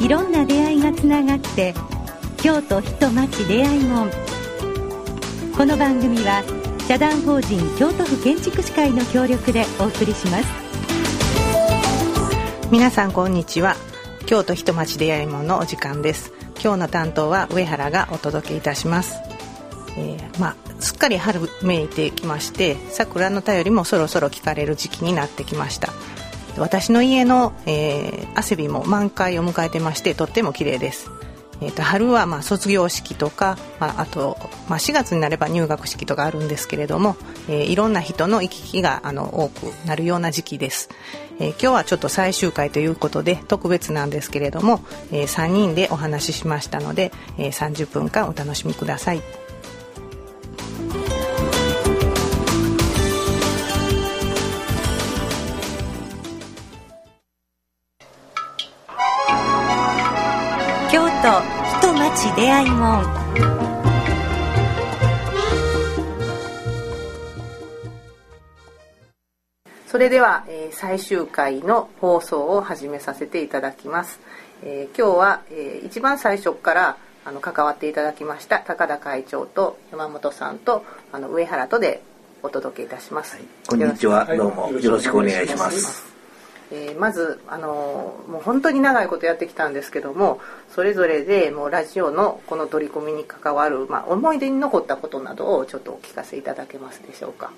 [0.00, 1.74] いろんな出会いがつながって
[2.36, 4.10] 京都人町出会いもん。
[5.56, 6.44] この番組は
[6.86, 10.48] 社団法人京都府建築士会の協力でお送りします。
[12.70, 13.74] 皆さんこんにちは。
[14.26, 16.32] 京都人町出会いもんのお時間です。
[16.62, 19.20] 今日の担当は上原がお届けいたします、
[19.96, 25.92] えー、まあすっかり春めいてきまして桜の便りもそろそろ聞かれる時期になってきました。
[26.58, 31.10] 私の家の、えー、汗びも満開を迎えてましてとっても綺麗です
[31.60, 34.36] えー、と春はまあ卒業式とか、まあ、あと、
[34.68, 37.16] まあ、4月になれば入学式とかあるんですけれども、
[37.48, 40.88] えー、いろんな人の行き来があの多くなるような時期です、
[41.38, 49.47] えー、今日はちょっと最終回ということで特別なんですけれども、えー、3人でお話ししましたので、えー、30分間お楽しみください。
[61.28, 61.42] と
[61.78, 63.28] 人町出会いもん。
[69.86, 74.20] それでは、えー、最終回の放送を始めさせていただきます、
[74.62, 82.02] えー、今日は、えー、一番最初からあの関わっていただきました高田会長と山本さんとあの上原とで
[82.42, 86.17] お届けいたします、はい、こんにちはどうもよろしくお願いします
[86.70, 90.40] えー、まずあのもう本当に長いことやってきたんですけども
[90.74, 97.52] それぞれでもうラジオのこの取り組みに関わる、まあ、思い出に残ったことなどをちょっとお聞かせいただけますでしょうか。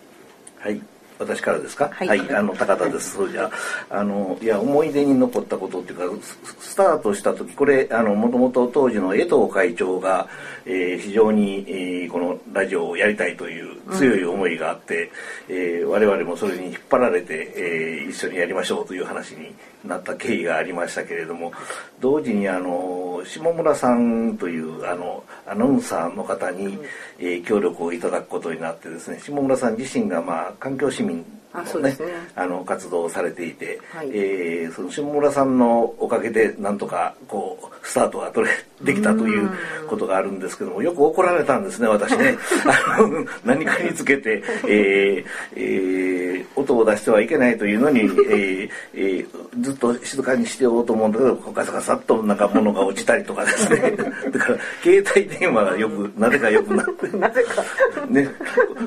[0.58, 0.81] はい
[1.21, 1.91] 私からですか？
[1.93, 3.13] はい、はい、あの高田です。
[3.13, 3.51] そうじゃ。
[3.91, 6.27] あのいや思い出に残ったことっていうか
[6.61, 10.29] スタートした時これあのもともと当時の江藤会長が、
[10.65, 15.11] えー、非常に、えー、このラジオをやりたいという強い思いがあって、
[15.49, 21.53] うん、えー、我々もそれに引っ張られて、えー、一緒にやりましょうという話になった経緯がありましたけれども
[22.00, 26.78] 同時にあの下村さんというあのアナウンサーの方に、
[27.19, 31.40] えー、協力をいただくことになってですね下村さん自身がまあ環境市民 Amin.
[31.53, 31.97] あね、ね、
[32.37, 39.50] あの活動をされていて、はい、えー、その下村さんのおかげでなんとかこうスタートが取れできたという
[39.88, 42.37] ことがあるんですけどもよく怒られたんですね私ね。
[42.87, 45.25] あの何かにつけて、えー
[45.56, 49.28] えー、音を出してはいけないというのに、えーえー、
[49.61, 53.91] ずっと静かにしておうと思うんだけどガサガサっとなんか物が落ちたりとかですね。
[54.31, 57.17] だから携帯電話がよく なぜかよくなって。
[57.17, 58.28] なぜか、ね、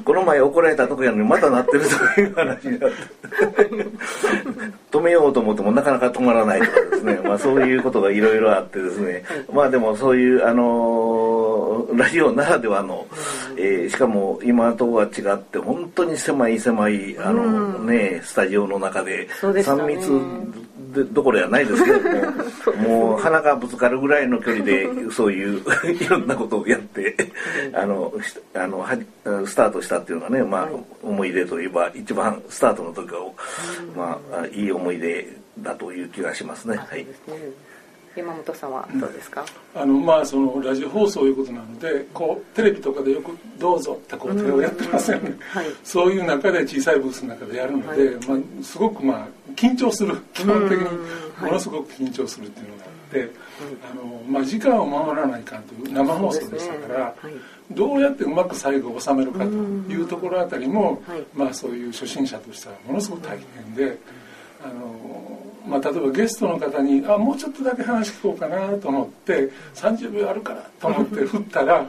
[0.06, 1.84] この前怒られたとこやのにまたなってる
[2.16, 2.98] という話になって
[4.92, 13.08] 止めようと思ってもなかなか止まらないとかですね、まあ、そういうことがいろいろあってですね、まあでもそういうあのラジオならではの、
[13.58, 25.62] えー、しかも今とは違って本当に狭い狭いあの、ねスタジオの中で3密でどころじゃないですけど ももう鼻がぶつかるぐらいの距離でそういう
[26.00, 27.16] いろんなことをやって
[27.74, 28.14] あの
[28.54, 28.96] あのは
[29.46, 30.70] スタートしたっていうのがね、まあ、
[31.02, 33.22] 思い出といえば一番スタートの時は、
[33.96, 35.28] まあ、いい思い出
[35.60, 36.78] だという気がしますね。
[36.78, 37.06] はい
[38.16, 39.44] 山本さんはどうですか、
[39.74, 50.18] あのまあそのラジオ放送いうことなのでこうテレビとかでよく「どうぞ」ってこう手をやってますよね、はい、そういう中で小さいブースの中でやるので、はい、まあ、すごくまあ緊張する。
[50.34, 50.84] 基本的に
[51.42, 53.30] ものすごく緊張するっていうのがあって、
[53.92, 57.16] あのまあ、時間を守らないかんという生放送でしたから、
[57.72, 61.02] どうやってうまく最後を収めるかというところあたりも、
[61.34, 63.98] まあ、そういう初心者としてはものすごく大変で。
[64.64, 71.86] あのまあ、例えばゲストの方にあもうちょっとだけ話聞こうかなと思って30秒あるからと思って振ったら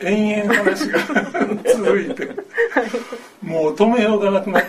[0.00, 0.98] 延々話が
[1.74, 2.28] 続いて
[3.42, 4.68] もう止めようがなくなって、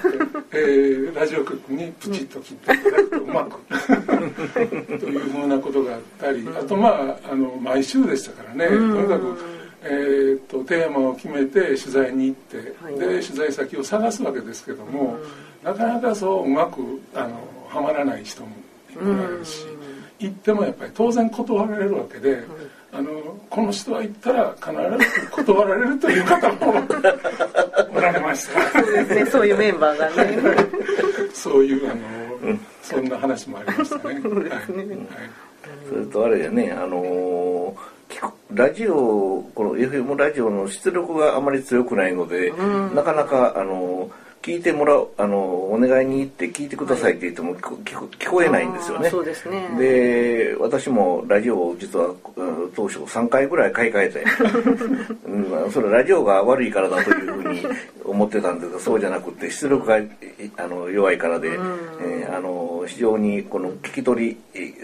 [0.53, 3.57] えー、ラジオ局にプチッと切っていただくと うまく。
[4.99, 8.67] というふうなことがあったりあとまああの毎週でしたからね。
[8.67, 9.57] とにかく。
[9.89, 12.57] えーと、テーマを決めて取材に行って、
[12.97, 15.17] で取材先を探すわけですけども、
[15.63, 16.81] なかなかそううまく
[17.13, 18.49] あのはまらない人も
[18.89, 19.65] いるし
[20.19, 22.43] 行ってもやっぱり当然断られるわけで、
[22.91, 23.11] あの
[23.49, 26.73] この人は行ったら必ず断られるという方も
[27.93, 28.81] おられました。
[28.81, 30.37] そうですねそういうメンバーがね。
[31.33, 34.19] そういうあのそんな話もありましたね。
[34.23, 34.97] そうですね、はい、
[35.87, 37.75] それとあれやねあの
[38.53, 42.51] ラジオこの FM ラジオの出力があまり強くないので、
[42.95, 44.09] なかなかあの
[44.47, 49.09] 聞いてもらうあのお願いに行って聞いてくださいって言っても聞こえないんですよね。
[49.09, 49.67] そうですね。
[49.77, 52.13] で私もラジオを実は
[52.73, 54.23] 当初3回ぐらい買い替えて、
[55.27, 57.67] うん、それラジオが悪いからだというふうに
[58.05, 59.99] 思ってたんですがそうじゃなくて出力が
[60.55, 64.37] あの弱いからで、えー、あの非常にこの聞き取り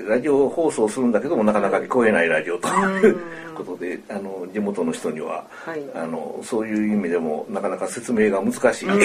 [0.08, 3.20] ラジオ放送するんだけどもなかなか聞こえないラジオという
[3.54, 8.94] ことであの地元の人には、はい、あのそういう意味でもなかなか説明が難しい、ね。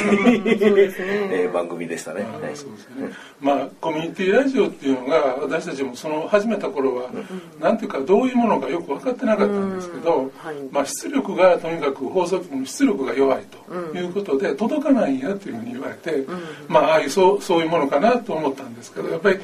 [1.31, 2.27] えー、番組でしたね。
[2.55, 3.11] そうですね。
[3.41, 13.45] まあコミュニティラジオっていうのが私たちもその始めた頃は、うん、なんていうかどういうものかよく分かってなかったんですけど、はい、まあ、出力がとにかく放送局の出力が弱い
[13.93, 16.25] ということで、届かないんやというふうに言われて、
[16.69, 19.39] まあああいうそうそういうものかなと思ったんですけどやっぱり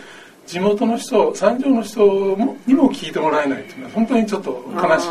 [0.46, 2.06] 地元の人三条の人
[2.37, 5.08] もにも聞いてもらえないというのは本当にちょっと悲しい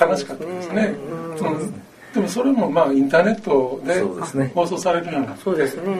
[0.00, 0.94] 悲しかったですね。
[1.40, 1.82] うん。
[2.12, 4.02] でもそれもまあインターネットで
[4.48, 5.94] 放送されるようになってそうですね、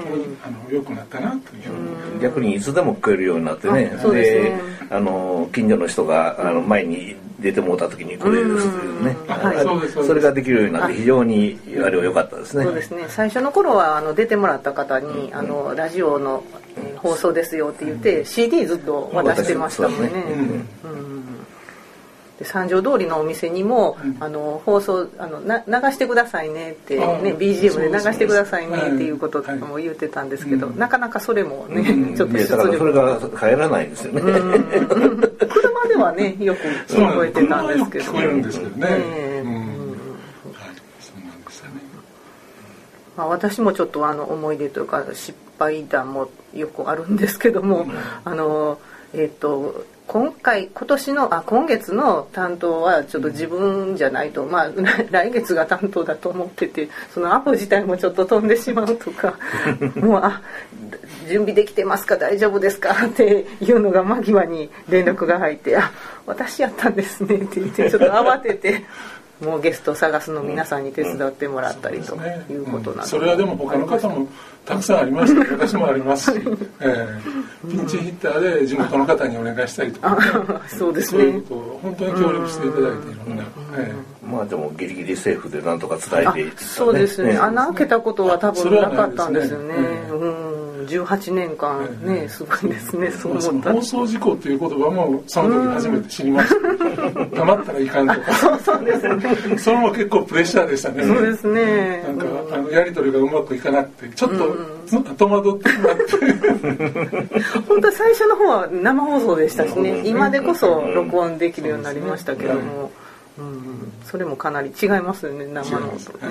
[0.45, 3.87] あの良くなったなという逆にいつでも聞こえるようになってね。
[4.13, 4.53] で、
[4.91, 8.67] あの近所の人があの前に出てもうた時にこれです
[9.03, 12.65] ね、はい、それができるようになって非常にあれは良かったですね。
[12.65, 13.05] そうですね。
[13.09, 16.45] 最初の頃はあの出てもらった方に、あのラジオの
[17.03, 20.13] 放送ですよって言って、CD ずっと渡してましたもんね。
[22.39, 34.23] で三条通りのお店にも、あの放送あのな流してくださいねってね BGM で流してくださいねっていうこととかも言ってたんですけど、なかなかそれもね、ちょっとだからそれが帰らないですよね。
[34.23, 39.32] 車ではねよく聞こえてたんですけど、聞こえるんですけどね。
[43.17, 47.87] まあ、私もちょっとあの思い出というか失敗談もよくあるんですけども、
[48.25, 48.79] あの
[49.15, 54.71] えっ、ー、と今回今年のあ今月の担当はちょっと自分じゃないと、まあ
[55.11, 59.35] 来月が担当だと思っててそのアポ自体もちょっと飛んでしまうとか
[59.97, 60.43] もうあ
[61.29, 62.17] 準備できてますか？
[62.17, 62.95] 大丈夫ですか？
[63.07, 65.91] っていうのが間際に連絡が入って「あ
[66.27, 68.85] 私やったんですね」って言ってちょっと慌てて
[69.43, 74.29] もうゲストを探すの皆さんに手伝ってもらったりということなんで、それはでも他の方も
[74.65, 76.39] たくさんあります私もありますし、
[76.81, 77.07] え。
[77.67, 80.19] ー、ピンチヒッターで地元の方にお願いしたりとか、
[80.69, 81.23] そうですね。
[81.23, 83.37] そういうことを本当に協力していただいていろん。
[83.37, 83.45] な、
[83.77, 83.93] え。
[84.25, 87.37] ー、まあでもギリギリセーフでなんとか伝えていって、ね、そうですね。
[87.37, 89.75] 穴開けたことは多分なかったんですよね、
[90.13, 96.63] うん18年間ね、すごいですね、そう思った放送事故っていう言葉もその時初めて知りました。
[97.37, 98.59] 黙ったらいかんとか。
[98.59, 99.59] そうですね。
[99.59, 101.05] それも結構プレッシャーでしたね。
[101.05, 102.05] そうですね。
[102.07, 107.33] なんか、あのやり取りがうまくいかなくてちょっと戸惑ってしまって
[107.69, 110.03] 本当最初の方は生放送でしたしね。
[110.05, 112.91] 今でこそ録音できるようになりましたけども、
[113.39, 116.31] うん、それもかなり違いますよね生の音ね、まあ、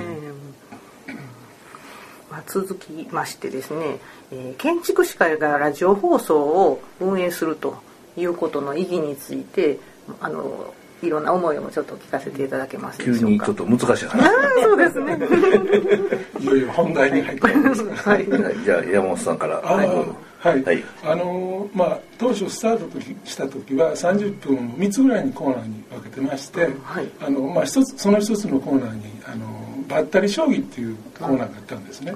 [2.48, 4.00] 続きましてですね、
[4.32, 7.82] えー、建築士会がラジオ放送を運営すると
[8.18, 9.80] いうことの意義について
[10.20, 10.74] あの
[11.04, 14.30] いろんな思いをちょっと聞かせていただけます急にちょっと難しい話。
[14.62, 15.18] そうですね。
[16.40, 18.28] いよいよ本題に入ってます はい。
[18.64, 19.56] じゃあ山本さんから。
[19.58, 19.88] はい。
[19.88, 20.64] はい。
[20.64, 29.46] はい、あのー、まあ当初スタートした時は30分を3つぐらいにコーナーに分けてまして、はい、あのまあ一つその一つのコーナーにあの
[29.92, 32.14] バッタリ将棋っていうコーナーがあったんですね。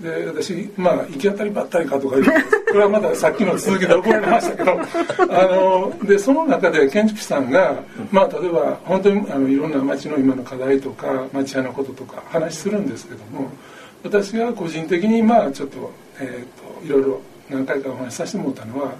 [0.00, 2.26] で私まあ行き当たりばったりかとか言う
[2.72, 7.76] これはまださっきの続きで怒られましたけどあのでその中で建築士さんが、
[8.10, 13.48] まあ、例えば本当にあのいろんな町の今の課題とか町屋のこととか話するんですけども
[14.02, 18.92] 私が個人的にまあちょっと,、えーと、いろいろ何回かお話しさせてもらったのは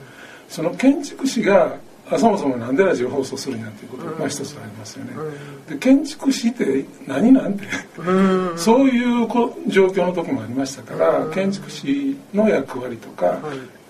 [0.48, 1.74] その建築士が
[2.18, 5.12] そもそもなんでラジオ放送するんやっていうことが一つありますよね。
[5.68, 7.64] で建築士って何なんて。
[8.56, 9.26] そういう
[9.68, 13.38] 状況の時もありましたから建築士の役割とか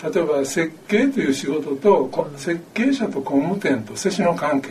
[0.03, 4.69] 例えば設計という仕事と設計者と工務店と接しの関係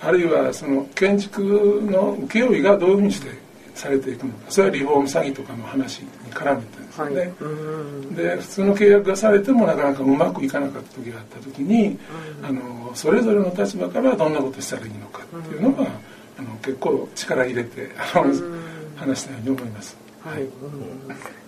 [0.00, 3.28] あるいはその建築の請負がどういうふうにして
[3.74, 4.50] されていくのか。
[4.50, 7.26] それはリフォーム詐欺とかの話に絡めてですよね、は
[8.12, 11.98] い、で普通の契約がされてもなかなかうまくいかなかった時があった時に、
[12.42, 15.88] あのそれぞれの立場からどんなことしたらいいのかっていうのは、
[16.38, 18.34] あの結構力入れてあの、
[18.96, 19.96] 話したように思います。
[20.20, 20.46] はい、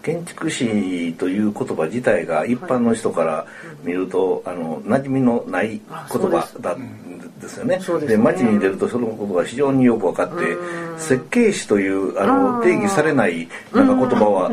[0.05, 3.47] 建築士という言葉自体が一般の人から
[3.83, 6.77] 見ると、あの馴染みのない言葉だ
[7.41, 7.79] ですよね。
[8.07, 10.57] で街に出るとそのことが非常によく分かって、
[10.99, 14.53] 設計士というあの定義されないなんか言葉は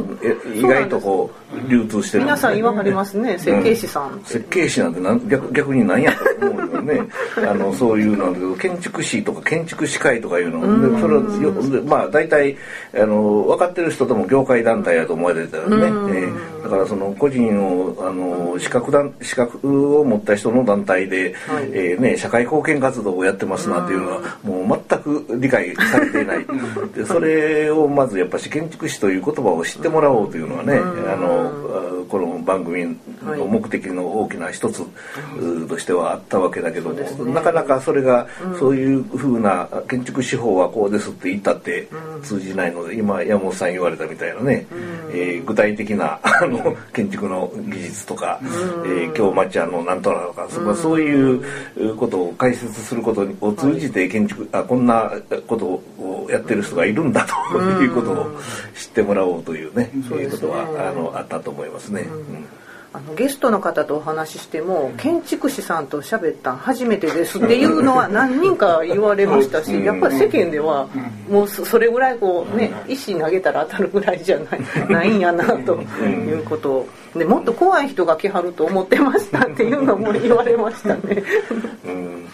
[0.56, 7.02] 意外とこう流通してる、皆さん言わはりますね設計士さん、設計士なんてなん逆逆に何やと思うよね。
[7.38, 10.62] あのそういうなんだけど建築士とか建築士会とかいうの。
[10.62, 11.22] でそれは
[11.86, 12.58] まあ大体
[12.96, 26.46] あの分かってる人とも業界団体やと思われれたよね、えー、だからその個人をあの資格団資格を持った人の団体で、はい、えー、ね、社会貢献活動をやってますなっていうのはもう全く理解されていない。
[26.96, 34.86] でそれをまずやっぱし建築士という言葉を知ってもらおうというのはねあのこの番組の目的の大きな一つ
[35.68, 38.28] としてはあったわけだけども、ね、なかなかそれが
[38.60, 41.88] そういうふうな建築手法はこうですって言ったって
[42.24, 44.66] 通じないので今山本さん言われたみたいなね、
[45.12, 55.12] えー、具体的なあの建築の技術とか、えー、京町屋のなんとかとかそそういうことを解説することを通じて建築あこんな
[55.48, 58.40] ことをやってる人がいるんだということを
[58.76, 62.02] 知ってもらおうというね、そういうことはあのあったと思いますね。
[62.02, 62.46] うん
[62.94, 70.90] あのゲストの方とお話ししても建築士さんと喋ったん初めてですっていうのは何人か言われましたしやっぱり世間では
[71.30, 76.90] もうそれぐらいこうね石投げたら当たるぐらいじゃないないんやなということを。
[77.16, 81.24] でもっと怖い人が来はると思ってましたっていうのも言われましたね。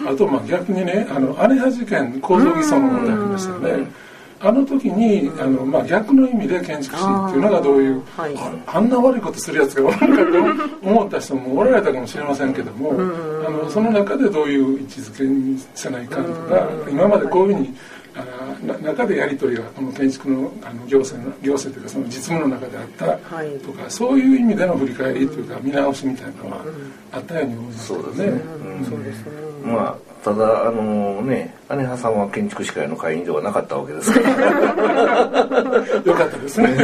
[0.08, 4.07] あとまあ逆にねあの姉派事件構造偽装の問題ありましたよね。
[4.40, 8.36] あの時にあの、まあ、逆の意味で建築士っていうのがどういう、はい、
[8.68, 17.76] あんな悪いことするやつがおるかと思った人もおられたかもしれませんけども、あのその中でどういう位置づけにせないかとか、今までこういうふうに
[18.16, 26.66] あ中でやり取りがこの建築のあの行政の行政というかその実務の中であったとか、はい、そういう意味での振り返りというか見直しみたいなのは
[27.12, 28.00] あったように思いますね。
[28.00, 28.42] そうですね。
[28.90, 29.32] そうですね。
[29.66, 34.28] まあただあのね姉派さんは建築士会の会員ではなかったわけですから。
[36.06, 36.78] よかったですね。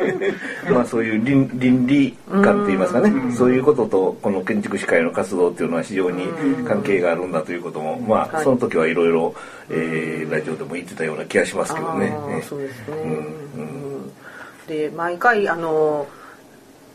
[0.70, 3.12] まあそういう倫倫理観って言いますかね。
[3.32, 6.28] そういうこととこの建築士会の活動っていうのは非常に
[6.66, 9.34] 関係があるんだということもまあその時はいろいろ
[10.30, 12.14] ラジオでも言ってたような気がしますけどね。
[12.46, 13.10] そうですね、うん。
[13.10, 14.12] うん。
[14.66, 16.06] で毎回あの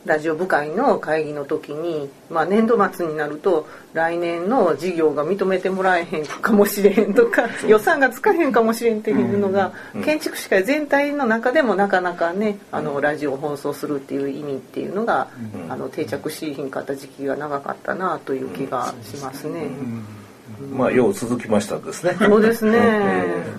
[0.06, 9.72] ラジオ部会の会議の時に、まあ、年度末になると来年の事業が認めてもらえへんかもしれへんとか 予算がつかへんかもしれんっていうのが、
[10.04, 15.28] 建築士会全体の中でもなかなかねあのラジオを放送するっていう意味っていうのが、
[15.70, 19.70] あの定着しひんかった時期が長かったなという気がしますね。
[20.72, 22.16] まあよう続きましたですね。
[22.20, 22.78] そうですね。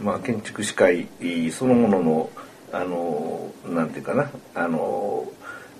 [0.00, 1.06] うん、まあ建築士会
[1.52, 2.30] そのものの
[2.72, 4.30] あのなんていうかな。
[4.54, 5.24] あの、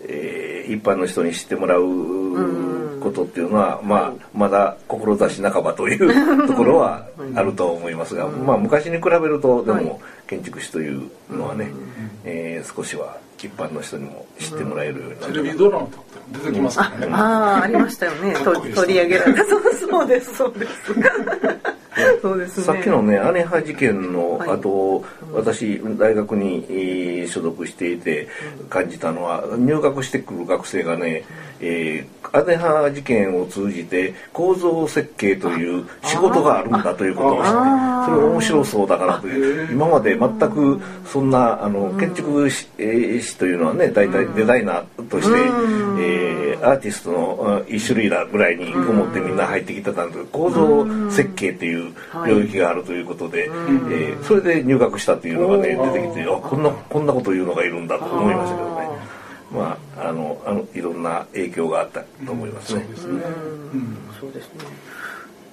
[0.02, 11.73] えー、一般の人に知ってもらうことっていうのは、まあ、まだ志半ばという ところはあると思いますが、まあ、昔に比べるとでも建築士というのはね、
[12.25, 16.85] えー、少しは一般の人にも知ってもらえるようになテレビドラマとか出てきますね。
[17.11, 18.35] ああありましたよね。
[18.75, 19.44] 取り上げられた。
[19.47, 20.92] そうそうですそうです。
[22.23, 25.04] そうですね、さっきのね姉派事件の後、はい、
[25.35, 28.28] 私大学に所属していて
[28.69, 31.25] 感じたのは入学してくる学生がね、
[31.61, 37.50] えー、姉派事件を通じて構造設計という仕事があるんだということを知って
[38.07, 42.67] それ面白そうだからという今まで全くそんなあの建築士,、
[43.23, 45.38] 士というのはね大体デザイナーとして、
[46.00, 51.95] えー、アーティストの一種類だぐらいに思ってみんな入ってきてたんですけど構造設計っていう
[52.26, 58.75] 領域があるということで、えー、それで入学したっていうのがね出てきてあこんなこんなこと言うのがいるんだと思いましたけど。
[58.76, 58.80] ね。
[59.50, 62.87] まあ、あのあのいろんな影響があったと思いますね。
[64.21, 64.64] そうですね。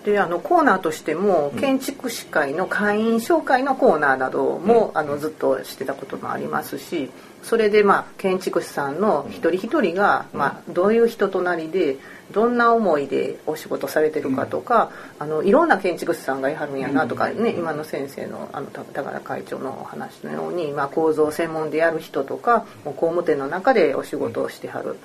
[0.06, 7.12] であのコーナーとしても建築士会の会員紹介のコーナーなども、あのずっとしてたこともありますし
[7.48, 11.96] それでまあ建築士さんの一人一人が、まあ、どういう人となりで
[12.34, 24.98] どんな思いでお仕事されてるかとか、あのいろんな建築士さんがいはるんやなとかね、今の先生のあの高田会長のお話のように、まあ、構造専門でやる人とか工務店の中でお仕事をしてはる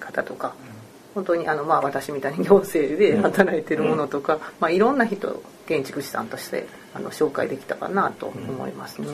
[0.00, 0.54] 方とか。
[1.14, 9.08] 本当にあのまあ私みたいに行政で働いてるものとか、まあ、いろんな人建築士さんとしてあの紹介できたかなと思いますね。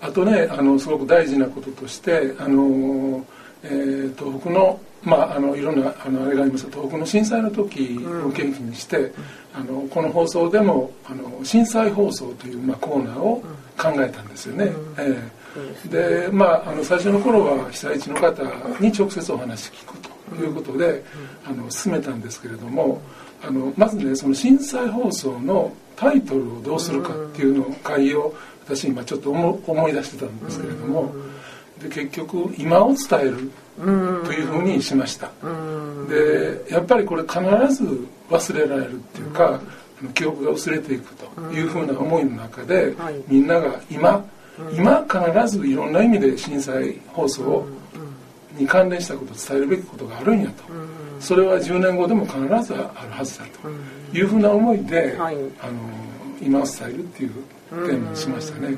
[0.00, 3.24] あとねあのすごく大事なこととしてあの、
[3.62, 9.12] えー、東北のまあ、あのいろんなあのあれがあります東北の震災の時を契機にして、うん、
[9.54, 13.40] あのこの放送でもあの震災放送という、まあ、コーナーを
[13.78, 14.64] 考えたんですよね。
[14.64, 18.42] うん、えー、でまああの最初の頃は被災地の方
[18.80, 21.04] に直接お話聞くということで、
[21.44, 23.00] あの進めたんですけれども
[23.46, 28.34] あのまずねその震災放送のタイトルをどうするかっていうのを会を
[28.66, 31.14] 私今ちょっと思い出してたんですけれども
[31.80, 33.82] で結局今を伝えると
[34.32, 35.30] いうふうにしました。
[36.08, 37.38] でやっぱりこれ必
[37.74, 39.60] ず忘れられるっていうか
[40.14, 42.94] 記憶が薄れていくというふうな思いの中で
[43.28, 44.24] みんなが今
[44.72, 47.66] 今必ずいろんな意味で震災放送
[48.58, 50.64] に関連したことを伝えるべきことがあるんやと、
[51.20, 55.36] それは10年後でも必ずあるはずだというふうな思いで、あの
[56.40, 57.30] 今を伝えるっていう
[57.70, 58.76] テーマにしましたね。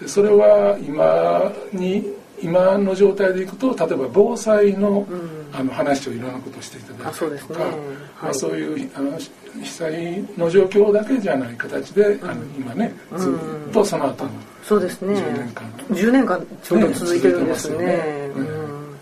[0.00, 5.06] でそれは今に今の状態でいくと例えば防災の,、
[5.52, 7.60] あの話をいろんなことをしていただいたりとか、
[8.22, 9.18] まあ、そういうあの
[9.62, 13.30] 被災の状況だけじゃない形で、あの今ねず
[13.68, 14.30] っとその後の
[14.62, 15.14] そうですね。
[15.14, 15.70] 10年間。
[15.90, 18.30] 10年間ちょうど続いてるんですね。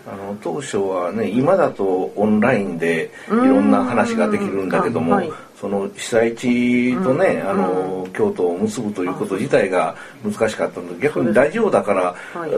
[0.07, 12.15] あの当初はね今だとオンラインでいろんな話ができるんだけども、はい、その被災地とね、あの京都を結ぶということ自体が難しかったので逆にラジオだから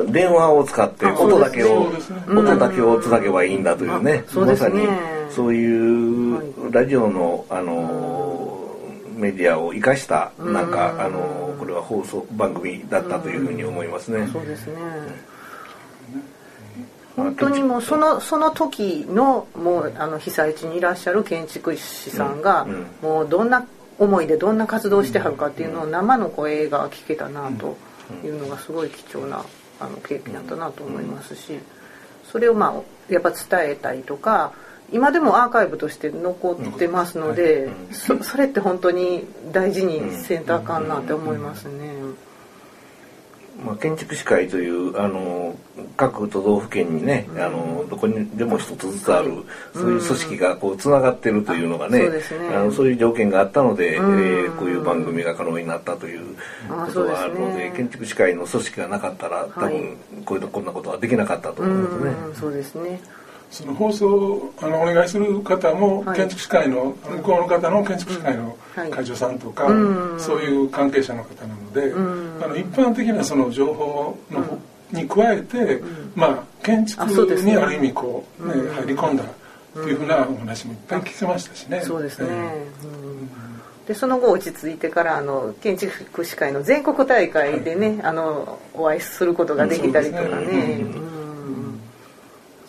[0.08, 1.92] 電話を使って音だけを、
[2.30, 4.88] 音だけをつなげばいいんだというね、まさに
[5.32, 8.78] そういうラジオのあの
[9.16, 14.28] メディアを生かしたなんかあのこれは放送番組だったというふうに思いますね。
[14.32, 14.76] そうですね。
[17.16, 22.66] 本当にもうそのその時のもうあの被災地にいらっしゃる建築士さんが、
[23.02, 23.66] もうどんな
[24.00, 27.78] 思いでどんな活動をしてはるかっていうのを生の声が聞けたなと
[28.24, 29.46] いうのがすごい貴重な
[29.80, 31.60] あの経験だったなと思いますし
[32.24, 32.68] それをま
[33.10, 34.54] あやっぱ伝えたりとか
[34.92, 41.92] 今でもアーカイブとして残ってますのでそそれって本当に大事にせんとあかんなって思いますね。
[43.64, 45.56] まあ、建築士会というあの
[45.98, 49.32] 各都道府県にね、あのどこにでも一つずつある、
[49.74, 52.56] そういう組織がこうつながってるというのがねそうね。
[52.56, 56.36] あのそういう条件があったので、うん、えー、こういう番組が可能になったという
[56.68, 62.12] ことがあるので、ね、建築士会の組織がなかったら多分こういうこんなことはできなかったと思いますね。
[62.40, 63.00] そうですね
[63.52, 68.58] その放送あのお願いする方も、建築士会の向こうの方の建築士会の
[68.90, 69.68] 会長さんとか、
[70.18, 71.94] そういう関係者の方なので、
[72.44, 74.60] あの一般的なその情報の、
[74.92, 75.82] に加えて、
[76.16, 77.06] まあ建築
[77.44, 79.28] にある意味こう、ね入り込んだっ
[79.74, 81.82] ていうふうなお話もいっぱい聞きましたしね。
[81.82, 82.30] そうですね、
[83.86, 91.21] でその後落ち着いてからあの建築士会の全国大会でね、あのお会いすることができたりとかね。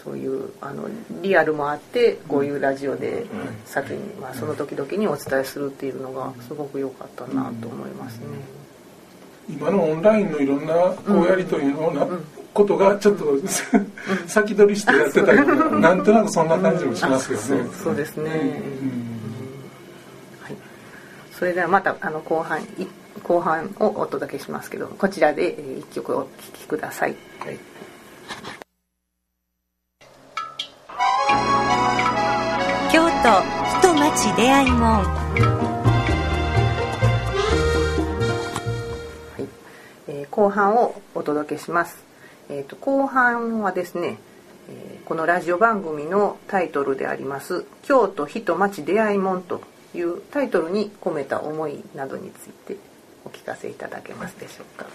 [0.04, 0.88] そういうあの
[1.22, 3.24] リアルもあってこういうラジオで
[3.64, 8.26] 先に、まあ、その時々にお伝えするっていうのがすごく良かったなと思いますね。
[9.48, 12.06] 今のオンラインのいろんなこうやりとりのな、
[12.52, 13.24] ことがちょっと
[14.26, 17.70] 先取りしてやってたりとかなんとなくそんな感じもしますよね。
[17.82, 18.30] そうですね、
[20.42, 20.56] はい、
[21.32, 22.60] それではまたあの後半
[23.22, 27.16] 後半をお届けしますけどこちらで一曲お聴きください。
[27.38, 27.58] はい
[33.22, 33.28] 京
[33.80, 35.04] 都人町出会い門は
[39.38, 39.46] い。
[40.08, 42.02] えー、後半をお届けします、
[42.50, 44.18] えーと、後半はですね、
[44.68, 49.62] えー、このラジオ番組のタイトルであります「京都人町出会い門」と
[49.94, 52.76] いうタイトルに込めた思いなどについて
[53.24, 54.86] お聞かせいただけますでしょうか。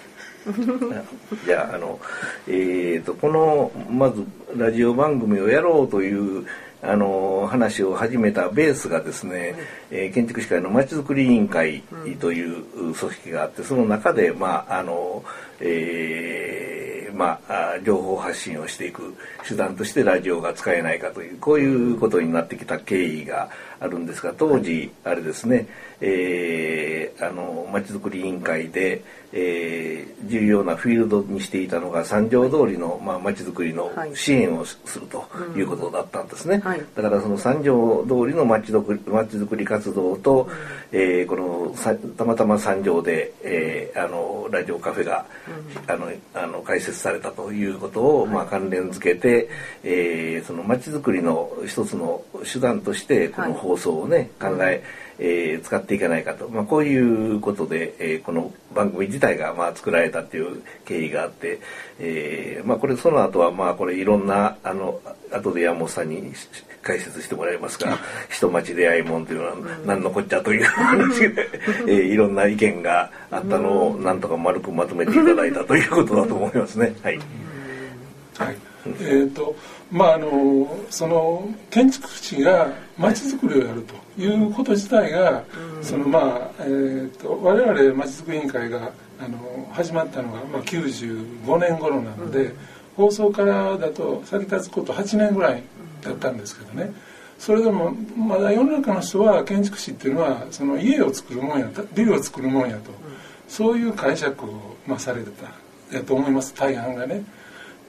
[1.45, 1.97] じゃああの、
[2.45, 4.25] えーと、このまず
[4.57, 6.45] ラジオ番組をやろうという
[6.81, 9.55] あの話を始めたベースがですね、
[9.89, 11.81] えー、建築士会のまちづくり委員会
[12.19, 15.23] という組織があってその中でまああの、
[15.59, 16.76] えー、
[17.17, 19.15] まあ情報発信をしていく
[19.47, 23.49] 手段としてラジオが使えないかというこういうことになってきた経緯が
[23.79, 25.67] あるんですが当時あれですね、
[26.01, 29.03] えー、あのまちづくり委員会で、
[29.33, 35.25] えー、重要なフィールドにしていたのが三条通りのまあ町づくりの支援をすると
[35.55, 36.59] いうことだったんですね。
[36.63, 40.49] はい、だからその三条通りの町づくり町づくり活動と、
[40.91, 41.75] うん、えー、この
[42.17, 49.49] たまたま三条で、えー、あのラジオカフェが、うん、あのあの開設されたということを、まあ関連付けて、
[49.83, 54.83] えー、その町づくりの一つの手段としてこの放送をね、考え、
[55.19, 61.59] えー、使っていかないかと、まあ、こういうことで、えー、この番組自体がまあ作られたっていう経緯があって、
[61.99, 65.01] えー、まあこれその後はまあこれいろんなあの
[65.31, 66.33] 後で山本さんに
[66.83, 67.97] 解説してもらいますが
[68.29, 71.49] 「人町出会いもん」というのは何のこっちゃという話で、
[71.87, 76.93] えー、いろんな意見があったのをなんとか丸くまとめていただいたということだと思いますね。
[77.03, 77.19] はい、
[78.37, 79.55] はいえーと
[79.91, 85.43] まあ、あのその建築士がまちづくりをやるということ自体が、
[85.81, 92.53] そのまあえーと、我々まちづくり委員会があの始まったのが、まあ、95年頃なので、
[92.95, 95.63] 放送からだと先立つこと8年ぐらい
[96.01, 96.91] だったんですけどね。
[97.39, 102.91] それでもまだ世の中の人は建築士っていうのはその家を作るもんやビルを作るもんやと。
[103.47, 105.31] そういう解釈を、まあ、されて
[105.89, 106.53] たやと思います。
[106.55, 107.23] 大半がね。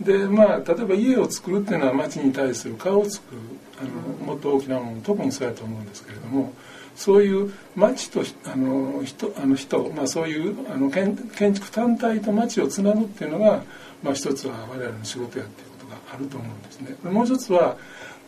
[0.00, 3.40] でまあ例えば家を作るっていうのは町に対する顔を作る
[3.80, 6.52] あのもっと大きなもの特にそうやと思うんですけれども
[6.94, 13.62] そういう町とあの人あの人、まあ、そういうあの建建築単体と町をつなぐっていうのが、
[14.02, 16.96] まあ、一つは我々の仕事やっていうことがあると思うんですね。
[17.08, 17.76] もう一つは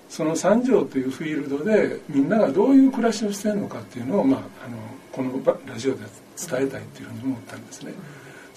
[0.09, 4.77] その三条というフィールドでみんながどういう暮らしをしてるのかっていうのを、まあ、あの
[5.13, 6.01] このラジオで
[6.37, 7.93] 伝えたいっていうふうに思ったんですね。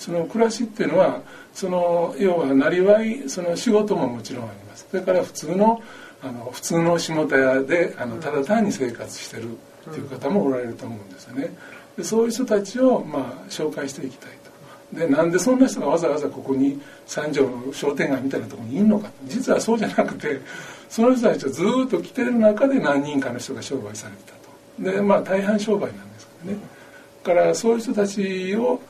[0.04, 1.22] その暮らしっていうのは
[1.54, 4.86] その要はなりわいその仕事ももちろんあります。
[4.92, 5.82] それから普通の
[6.22, 9.52] あの普通の下田屋であのただ単に生活してる
[9.90, 11.56] っていう方もおられると思うんですよね。
[11.98, 14.32] でそういう人たちをまあ紹介していきたい
[14.92, 15.00] と。
[15.00, 19.10] でなんでそんな人がわざわざここに三条の商店街みたいなところにいるのか。
[19.26, 20.42] 実はそうじゃなくて
[20.90, 24.92] その人たちはずっと来てる中で何人かの人が商売されてたと。
[24.92, 26.58] でまあ大半商売なんですけどね。
[27.24, 28.82] だからそういう人たちを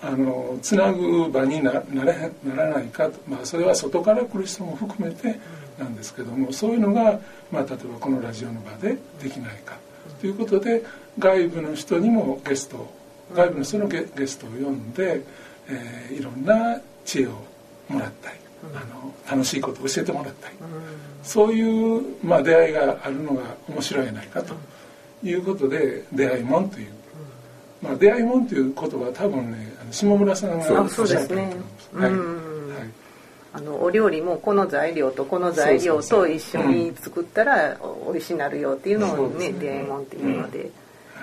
[0.00, 5.38] あのつなぐ場にななれならないかまあ、それは外から来る人も含めて
[5.78, 7.18] なんですけどもそういうのが、
[7.50, 9.76] まあ、例えばこのラジオの場でできないか。
[10.20, 10.84] ということで
[11.18, 12.92] 外部の人にもゲスト
[13.34, 15.22] 外部の人のゲゲストを呼んで、
[15.68, 17.30] えー、いろんな知恵を
[17.88, 18.36] もらったり、
[18.74, 20.56] あの楽しいことを教えてもらったり、
[21.22, 24.54] そういう、まあ、出会いがあるのが面白いやないかと。
[25.22, 26.88] いうことで出会いもんという。
[27.82, 31.54] まあ、出会いもんという言葉は多分ね下村さんがおっしゃったと思い。
[31.54, 31.96] ます。
[31.96, 32.12] はい。
[33.52, 40.70] あのお料理もこの材料とこの材料と一緒に作ったら美味しいなるよっていうのをね出会いもんっていうので、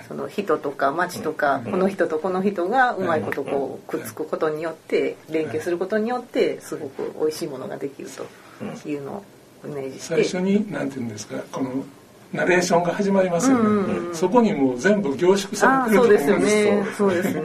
[0.07, 9.23] その人とか町とか、この人とこの人がうまいことこうくっつくことによって連携することによってすごく美味しいものができるというのを
[9.65, 10.23] イメージして。
[10.23, 11.85] 最初になんていうんですかこの
[12.33, 17.31] ナレーションが始まりますよね、うんうん、そこにもう全部凝縮されてると思うんですそうですね。
[17.31, 17.41] そうですね、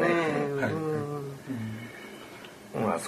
[0.61, 0.90] はい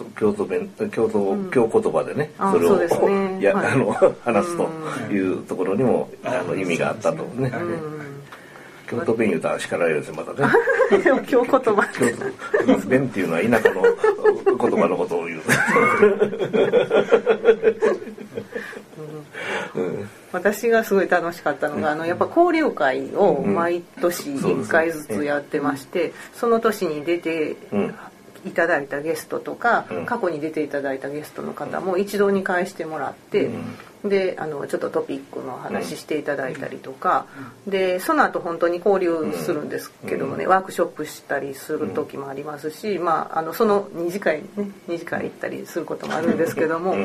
[0.01, 2.77] まあ、京都弁京都京言葉でね、それを、
[3.09, 3.93] ね、 や、はい、あの
[4.25, 4.69] 話すと
[5.13, 7.53] いうところにも、あの意味があったとね。
[8.89, 10.53] 京都弁言うたら叱られるんですよまたね。
[11.27, 11.89] 京言葉。
[11.95, 13.83] 京都弁っていうのは田舎の
[14.59, 15.41] 言葉のことを言う。
[20.33, 27.57] 私がすごい楽しかったのが、あのやっぱ交流会を毎年1回ずつやってまして、その年に出て
[28.45, 33.51] いただいたゲストとか、過去に出ていただいたゲストの方も一堂に会してもらって、
[34.05, 37.27] であのちょっとトピックの話していただいたりとか、
[37.67, 46.97] でその後本当に交流するんですけどもね、ワークショップしたりする時もありますし、まあ、あのその2次会、ね、2次会行ったりすることもあるんですけども。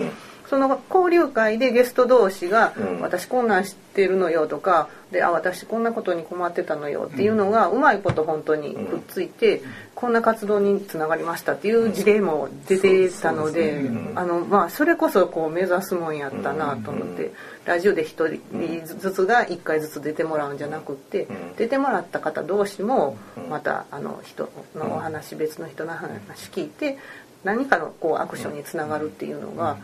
[0.49, 9.61] その交流会でゲスト同士が「私こんなん知ってるのよ」とか「であ私こんなことに困ってたのよ」っていうのがうまいこと本当にくっついて
[9.93, 13.81] こんな活動につながりましたっていう事例も出てたので
[14.15, 17.33] あのまあそれこそこう目指すもんやったなと思って
[17.65, 23.17] ラジオで1人ずつが1回ずつ出てもらうんじゃなくって出てもらった方同士も
[23.49, 26.97] またあの人のお話別の人の話聞いて
[27.43, 29.77] 何かのこうアクションにつながるっていうのが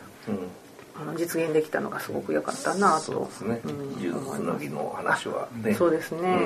[0.95, 3.01] あの実現できたのがすごく良かったなと。
[3.01, 3.61] そうですね。
[3.97, 5.73] 技術つなぎの話はね。
[5.73, 6.39] そうですね。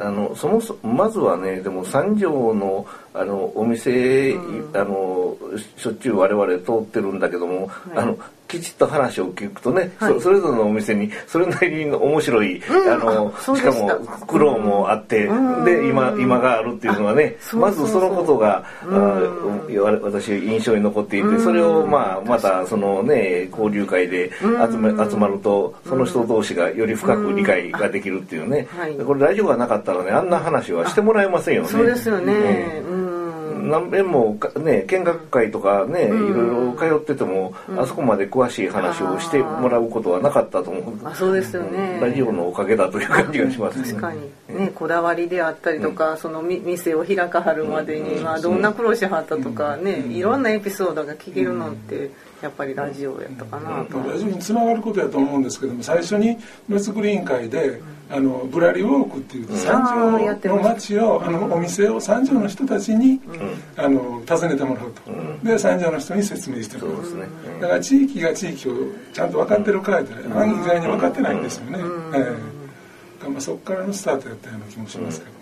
[0.00, 4.34] あのそもそまずはねでも三条のあのお店、
[4.74, 5.36] あの
[5.76, 13.90] しょっちゅう我々通ってるんだけども、あのきちっと話を聞くとね、はい、そそれぞれのお店にそれなりの面白い、うん、あのしかも
[14.26, 28.68] 苦労もあって、うん、で今今があるっていうのはねまずそのことが、うん、私印象に残っていて、それをまあまたそのね交流会で集め集まるとその人同士がより深く理解ができるっていうね、
[29.06, 31.68] これラジオがなかったらねあんな話はしてもらえませんよね。
[31.68, 33.13] そうですよね、うん
[33.64, 40.94] 何遍もね見学会とかね、いろいろ通ってても、あそこまで詳しい話をしてもらうことはなかったと思う。
[41.04, 43.88] あそうですよね、ラジオのおかげだという感じがしますね。
[43.88, 44.20] 確かに。
[44.58, 52.10] ねこだわりであったりとか、その店を開かはるまでに、まあ、どんな苦労しはったとかね、いろんなエピソードが聞けるのって、
[52.44, 56.36] やっぱりラジオやったかなと、ラジオにつながることやと思うんですけども最初に
[56.68, 57.80] 村づくり委員会で、
[58.10, 59.82] あのブラリウォークっていう三
[60.42, 63.18] 条の町をあのお店を三条の人たちに、
[63.78, 65.02] あの訪ねてもらうと、
[65.42, 67.26] で三条の人に説明してもらう、ね、
[67.62, 68.74] だから地域が地域を
[69.14, 72.54] ちゃんと分かってるからって意外に分かってないんですよね、えー
[73.30, 75.32] まあ、そこからのスタートやったような気もしますけど。
[75.32, 75.33] も。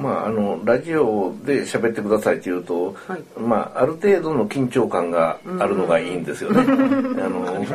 [0.00, 6.60] まあ、あのラジオで喋ってくださいって言うと、はい、まあ、ある程度の緊張感があるのがいいんですよね。
[6.60, 6.64] あ
[7.28, 7.64] の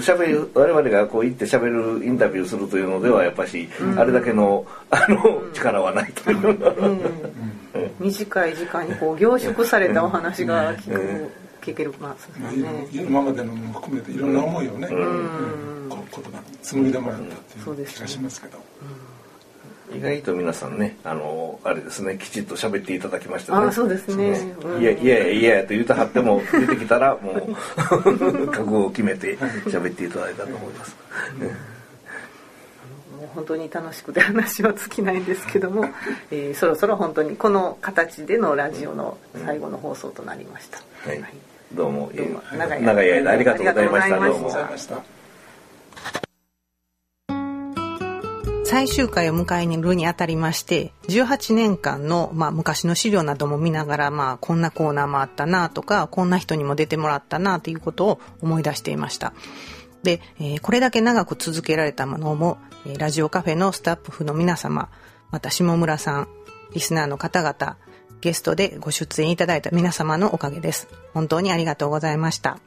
[0.00, 1.66] 喋る我々がこう言って喋
[1.98, 6.58] るインタビューするというのではやっぱし、あれだけのあの力はないという、
[8.00, 11.30] 短い時間にこう凝縮されたお話が聞く。
[11.66, 12.86] 聞けるますね。
[12.92, 18.58] 今までのも含めていろんな思いをね、うん、ことが紡ぎでもらったっていう気がしますけど。
[19.94, 23.66] 意外と皆さんねあのあれですねきちっと喋っていただきましたね。
[23.66, 30.96] あそうですね、いやいやいやと言うたはっても出てきたらもう 覚悟を決めて喋っていただいたと思います、
[33.16, 35.86] もう本当に楽しくて話は尽きないんですけども、
[36.30, 41.32] えー、そろそろ本当にこの形でのラジオの最後の放送となりました、はい、はい、
[41.72, 42.10] どうも
[42.56, 43.30] 長い間。
[43.30, 44.16] ありがとうございました。
[44.20, 45.15] どうも
[48.68, 59.34] 最終回を迎えるにあたりまして18年間の、まあ、昔の資料なども見ながら、まあ、こんなコーナーもあったなとかこんな人にも出てもらったなということを思い出していました。
[60.02, 62.58] で、えー、これだけ長く続けられたものも、
[62.98, 64.88] ラジオカフェのスタッフの皆様
[65.30, 66.28] また下村さん
[66.74, 67.76] リスナーの方々
[68.20, 70.88] ゲストでご出演いただいた皆様のおかげです。
[71.14, 72.58] 本当にありがとうございました。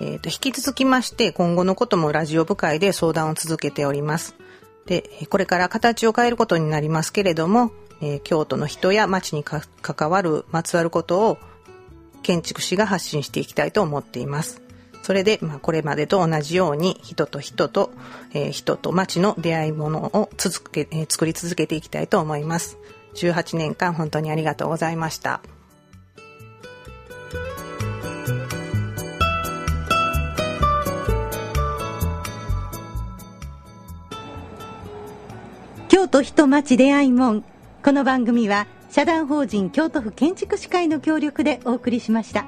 [0.00, 4.36] えーと、と引き続きまして今後のこともラジオ部会で相談を続けております。
[4.86, 11.38] で、これから形を変えることになりますけれども、えー、京都の人や町に関わる、まつわることを
[12.22, 14.60] 建築士が発信していきたいと思っています。
[15.02, 17.90] それで、まあ、これまでと同じように人と人と、
[18.34, 22.78] えー、人と町の出会いものを続け、えー、作り続けていきたいと思います。
[23.14, 25.42] 18年間本当にありがとうございました。
[36.12, 37.44] 都人町出会いもん
[37.82, 42.44] この番組は社団法人京都府建築士会の協力でお送りしました。